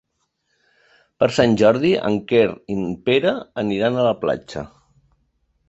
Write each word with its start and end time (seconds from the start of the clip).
Per 1.23 1.27
Sant 1.39 1.53
Jordi 1.63 1.91
en 2.09 2.17
Quer 2.33 2.43
i 2.47 2.79
en 2.87 2.97
Pere 3.11 3.35
aniran 3.65 4.01
a 4.01 4.09
la 4.11 4.17
platja. 4.25 4.65